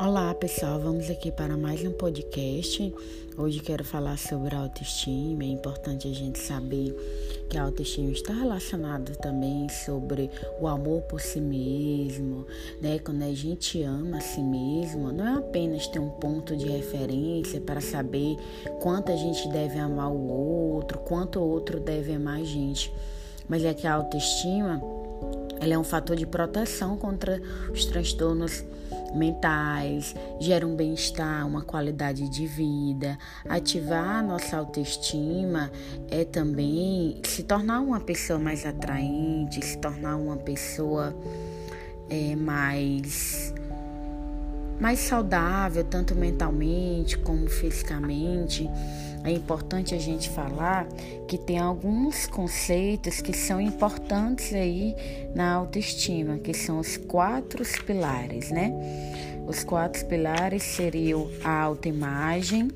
[0.00, 2.94] Olá pessoal, vamos aqui para mais um podcast.
[3.36, 5.42] Hoje quero falar sobre a autoestima.
[5.42, 6.94] É importante a gente saber
[7.50, 10.30] que a autoestima está relacionada também sobre
[10.60, 12.46] o amor por si mesmo,
[12.80, 13.00] né?
[13.00, 17.60] Quando a gente ama a si mesmo, não é apenas ter um ponto de referência
[17.60, 18.36] para saber
[18.80, 22.92] quanto a gente deve amar o outro, quanto o outro deve amar a gente,
[23.48, 24.80] mas é que a autoestima
[25.60, 27.40] ela é um fator de proteção contra
[27.72, 28.64] os transtornos
[29.14, 33.18] mentais, gera um bem-estar, uma qualidade de vida.
[33.48, 35.70] Ativar a nossa autoestima
[36.10, 41.14] é também se tornar uma pessoa mais atraente, se tornar uma pessoa
[42.08, 43.54] é, mais
[44.80, 48.70] mais saudável, tanto mentalmente como fisicamente.
[49.24, 50.86] É importante a gente falar
[51.26, 54.94] que tem alguns conceitos que são importantes aí
[55.34, 58.72] na autoestima, que são os quatro pilares, né?
[59.46, 62.68] Os quatro pilares seriam a autoimagem,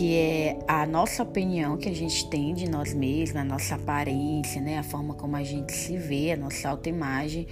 [0.00, 4.58] que é a nossa opinião que a gente tem de nós mesmos, a nossa aparência,
[4.58, 4.78] né?
[4.78, 7.46] A forma como a gente se vê, a nossa autoimagem.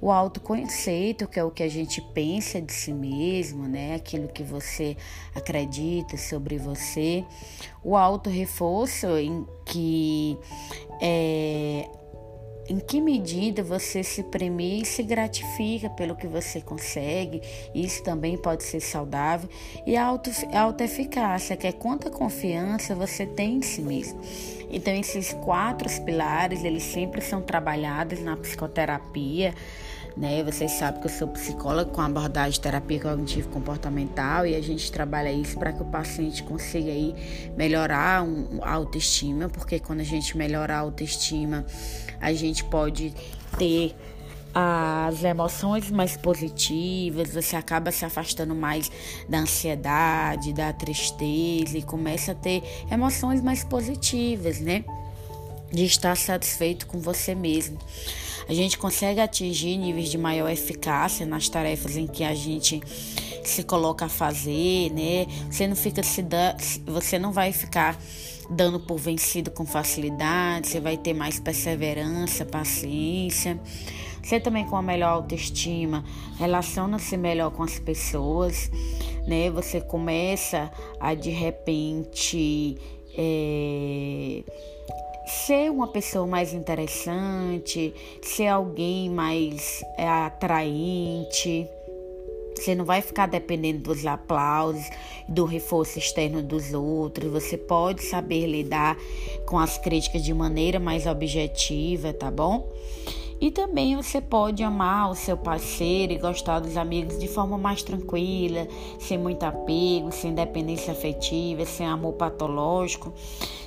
[0.00, 3.94] O autoconceito, que é o que a gente pensa de si mesmo, né?
[3.94, 4.96] Aquilo que você
[5.32, 7.24] acredita sobre você.
[7.84, 10.36] O auto-reforço, em que
[11.00, 11.88] é
[12.68, 17.42] em que medida você se premia e se gratifica pelo que você consegue,
[17.74, 19.48] isso também pode ser saudável,
[19.86, 20.04] e a
[20.54, 24.20] autoeficácia, que é quanta confiança você tem em si mesmo.
[24.70, 29.54] Então, esses quatro pilares, eles sempre são trabalhados na psicoterapia,
[30.16, 30.42] né?
[30.42, 35.32] Vocês sabem que eu sou psicóloga com abordagem terapia cognitivo comportamental e a gente trabalha
[35.32, 37.14] isso para que o paciente consiga aí
[37.56, 38.26] melhorar
[38.62, 41.64] a autoestima, porque quando a gente melhora a autoestima,
[42.20, 43.14] a gente pode
[43.58, 43.94] ter
[44.54, 48.90] as emoções mais positivas, você acaba se afastando mais
[49.26, 54.84] da ansiedade, da tristeza e começa a ter emoções mais positivas, né?
[55.72, 57.78] De estar satisfeito com você mesmo
[58.48, 62.80] a gente consegue atingir níveis de maior eficácia nas tarefas em que a gente
[63.44, 65.26] se coloca a fazer, né?
[65.50, 67.98] Você não fica se da, você não vai ficar
[68.50, 73.58] dando por vencido com facilidade, você vai ter mais perseverança, paciência.
[74.22, 76.04] Você também com a melhor autoestima,
[76.38, 78.70] relaciona-se melhor com as pessoas,
[79.26, 79.50] né?
[79.50, 80.70] Você começa
[81.00, 82.78] a de repente
[83.16, 84.42] é,
[85.32, 91.66] ser uma pessoa mais interessante, ser alguém mais é, atraente.
[92.54, 94.84] Você não vai ficar dependendo dos aplausos,
[95.28, 97.32] do reforço externo dos outros.
[97.32, 98.96] Você pode saber lidar
[99.46, 102.70] com as críticas de maneira mais objetiva, tá bom?
[103.42, 107.82] E também você pode amar o seu parceiro e gostar dos amigos de forma mais
[107.82, 108.68] tranquila,
[109.00, 113.12] sem muito apego, sem dependência afetiva, sem amor patológico.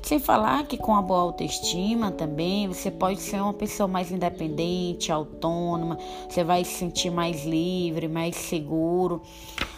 [0.01, 5.11] Sem falar que com a boa autoestima também você pode ser uma pessoa mais independente,
[5.11, 5.97] autônoma,
[6.29, 9.21] você vai se sentir mais livre, mais seguro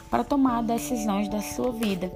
[0.10, 2.12] para tomar decisões da sua vida,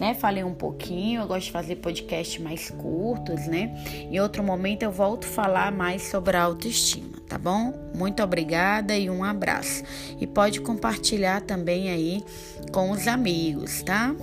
[0.00, 0.14] né?
[0.14, 3.74] Falei um pouquinho, eu gosto de fazer podcasts mais curtos, né?
[4.10, 7.72] Em outro momento eu volto a falar mais sobre a autoestima, tá bom?
[7.94, 9.82] Muito obrigada e um abraço.
[10.20, 12.24] E pode compartilhar também aí
[12.72, 14.14] com os amigos, tá?